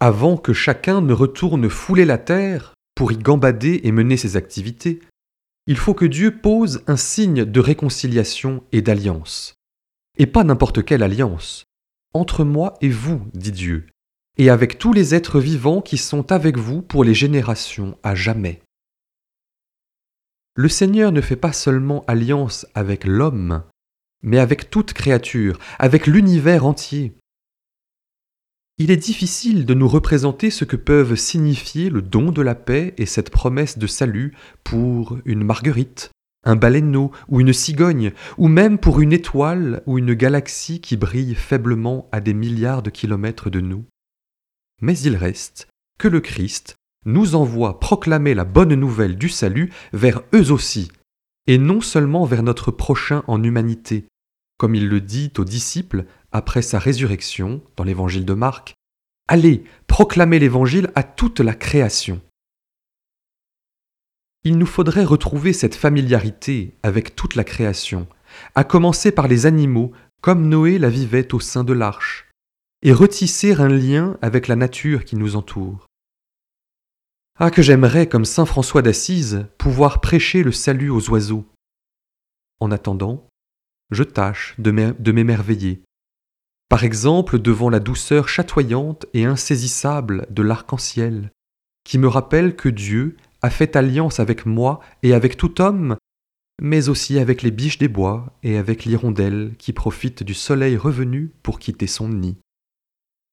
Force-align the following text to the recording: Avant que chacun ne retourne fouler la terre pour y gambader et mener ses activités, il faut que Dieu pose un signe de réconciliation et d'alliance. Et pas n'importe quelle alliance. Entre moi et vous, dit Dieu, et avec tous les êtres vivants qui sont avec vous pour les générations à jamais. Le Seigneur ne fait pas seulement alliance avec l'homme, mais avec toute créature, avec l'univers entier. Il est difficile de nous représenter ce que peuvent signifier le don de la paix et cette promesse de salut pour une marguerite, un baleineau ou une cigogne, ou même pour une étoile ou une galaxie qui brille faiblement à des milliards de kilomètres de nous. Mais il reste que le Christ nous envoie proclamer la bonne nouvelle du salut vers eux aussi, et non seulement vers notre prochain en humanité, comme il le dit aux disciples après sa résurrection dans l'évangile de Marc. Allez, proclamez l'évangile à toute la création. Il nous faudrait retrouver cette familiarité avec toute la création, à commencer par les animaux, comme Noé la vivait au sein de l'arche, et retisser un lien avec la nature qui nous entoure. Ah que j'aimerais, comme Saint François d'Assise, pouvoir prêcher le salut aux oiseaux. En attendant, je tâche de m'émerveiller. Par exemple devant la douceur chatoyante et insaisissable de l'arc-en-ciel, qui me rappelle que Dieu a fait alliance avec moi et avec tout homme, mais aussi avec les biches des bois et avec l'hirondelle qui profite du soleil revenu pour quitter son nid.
Avant 0.00 0.38
que 0.38 0.54
chacun 0.54 1.02
ne 1.02 1.12
retourne 1.12 1.68
fouler 1.68 2.06
la 2.06 2.16
terre 2.16 2.74
pour 2.94 3.12
y 3.12 3.18
gambader 3.18 3.80
et 3.84 3.92
mener 3.92 4.16
ses 4.16 4.36
activités, 4.36 5.00
il 5.66 5.76
faut 5.76 5.92
que 5.92 6.06
Dieu 6.06 6.38
pose 6.38 6.82
un 6.86 6.96
signe 6.96 7.44
de 7.44 7.60
réconciliation 7.60 8.64
et 8.72 8.80
d'alliance. 8.80 9.54
Et 10.16 10.26
pas 10.26 10.42
n'importe 10.42 10.84
quelle 10.86 11.02
alliance. 11.02 11.64
Entre 12.14 12.44
moi 12.44 12.74
et 12.80 12.88
vous, 12.88 13.22
dit 13.34 13.52
Dieu, 13.52 13.86
et 14.38 14.48
avec 14.48 14.78
tous 14.78 14.94
les 14.94 15.14
êtres 15.14 15.38
vivants 15.38 15.82
qui 15.82 15.98
sont 15.98 16.32
avec 16.32 16.56
vous 16.56 16.80
pour 16.80 17.04
les 17.04 17.14
générations 17.14 17.98
à 18.02 18.14
jamais. 18.14 18.62
Le 20.56 20.68
Seigneur 20.68 21.12
ne 21.12 21.20
fait 21.20 21.36
pas 21.36 21.52
seulement 21.52 22.04
alliance 22.06 22.66
avec 22.74 23.04
l'homme, 23.04 23.62
mais 24.22 24.38
avec 24.38 24.70
toute 24.70 24.94
créature, 24.94 25.58
avec 25.78 26.06
l'univers 26.06 26.64
entier. 26.64 27.12
Il 28.82 28.90
est 28.90 28.96
difficile 28.96 29.66
de 29.66 29.74
nous 29.74 29.88
représenter 29.88 30.48
ce 30.48 30.64
que 30.64 30.74
peuvent 30.74 31.14
signifier 31.14 31.90
le 31.90 32.00
don 32.00 32.32
de 32.32 32.40
la 32.40 32.54
paix 32.54 32.94
et 32.96 33.04
cette 33.04 33.28
promesse 33.28 33.76
de 33.76 33.86
salut 33.86 34.34
pour 34.64 35.18
une 35.26 35.44
marguerite, 35.44 36.12
un 36.44 36.56
baleineau 36.56 37.10
ou 37.28 37.42
une 37.42 37.52
cigogne, 37.52 38.12
ou 38.38 38.48
même 38.48 38.78
pour 38.78 39.02
une 39.02 39.12
étoile 39.12 39.82
ou 39.84 39.98
une 39.98 40.14
galaxie 40.14 40.80
qui 40.80 40.96
brille 40.96 41.34
faiblement 41.34 42.08
à 42.10 42.22
des 42.22 42.32
milliards 42.32 42.82
de 42.82 42.88
kilomètres 42.88 43.50
de 43.50 43.60
nous. 43.60 43.84
Mais 44.80 44.98
il 44.98 45.14
reste 45.14 45.68
que 45.98 46.08
le 46.08 46.20
Christ 46.20 46.76
nous 47.04 47.34
envoie 47.34 47.80
proclamer 47.80 48.32
la 48.32 48.46
bonne 48.46 48.74
nouvelle 48.74 49.18
du 49.18 49.28
salut 49.28 49.70
vers 49.92 50.22
eux 50.34 50.50
aussi, 50.50 50.90
et 51.46 51.58
non 51.58 51.82
seulement 51.82 52.24
vers 52.24 52.42
notre 52.42 52.70
prochain 52.70 53.24
en 53.26 53.42
humanité, 53.42 54.06
comme 54.56 54.74
il 54.74 54.88
le 54.88 55.02
dit 55.02 55.32
aux 55.36 55.44
disciples 55.44 56.06
après 56.32 56.62
sa 56.62 56.78
résurrection 56.78 57.62
dans 57.76 57.84
l'évangile 57.84 58.24
de 58.24 58.34
Marc. 58.34 58.74
Allez, 59.28 59.64
proclamez 59.86 60.38
l'évangile 60.38 60.90
à 60.94 61.02
toute 61.02 61.40
la 61.40 61.54
création. 61.54 62.20
Il 64.42 64.58
nous 64.58 64.66
faudrait 64.66 65.04
retrouver 65.04 65.52
cette 65.52 65.74
familiarité 65.74 66.74
avec 66.82 67.14
toute 67.14 67.34
la 67.34 67.44
création, 67.44 68.08
à 68.54 68.64
commencer 68.64 69.12
par 69.12 69.28
les 69.28 69.46
animaux, 69.46 69.92
comme 70.22 70.48
Noé 70.48 70.78
la 70.78 70.88
vivait 70.88 71.34
au 71.34 71.40
sein 71.40 71.62
de 71.62 71.72
l'arche, 71.72 72.30
et 72.82 72.92
retisser 72.92 73.52
un 73.60 73.68
lien 73.68 74.16
avec 74.22 74.48
la 74.48 74.56
nature 74.56 75.04
qui 75.04 75.16
nous 75.16 75.36
entoure. 75.36 75.86
Ah 77.38 77.50
que 77.50 77.62
j'aimerais, 77.62 78.06
comme 78.06 78.24
Saint 78.24 78.46
François 78.46 78.82
d'Assise, 78.82 79.46
pouvoir 79.58 80.00
prêcher 80.00 80.42
le 80.42 80.52
salut 80.52 80.90
aux 80.90 81.10
oiseaux. 81.10 81.46
En 82.60 82.70
attendant, 82.70 83.28
je 83.90 84.04
tâche 84.04 84.54
de 84.58 85.12
m'émerveiller. 85.12 85.82
Par 86.70 86.84
exemple 86.84 87.40
devant 87.40 87.68
la 87.68 87.80
douceur 87.80 88.28
chatoyante 88.28 89.04
et 89.12 89.24
insaisissable 89.24 90.28
de 90.30 90.42
l'arc-en-ciel, 90.42 91.32
qui 91.82 91.98
me 91.98 92.06
rappelle 92.06 92.54
que 92.54 92.68
Dieu 92.68 93.16
a 93.42 93.50
fait 93.50 93.74
alliance 93.74 94.20
avec 94.20 94.46
moi 94.46 94.78
et 95.02 95.12
avec 95.12 95.36
tout 95.36 95.60
homme, 95.60 95.96
mais 96.62 96.88
aussi 96.88 97.18
avec 97.18 97.42
les 97.42 97.50
biches 97.50 97.78
des 97.78 97.88
bois 97.88 98.38
et 98.44 98.56
avec 98.56 98.84
l'hirondelle 98.84 99.56
qui 99.58 99.72
profite 99.72 100.22
du 100.22 100.32
soleil 100.32 100.76
revenu 100.76 101.32
pour 101.42 101.58
quitter 101.58 101.88
son 101.88 102.08
nid. 102.08 102.38